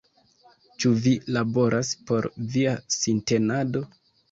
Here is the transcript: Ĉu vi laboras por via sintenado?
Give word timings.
Ĉu 0.83 0.93
vi 1.03 1.13
laboras 1.35 1.93
por 2.09 2.31
via 2.57 2.75
sintenado? 2.99 3.87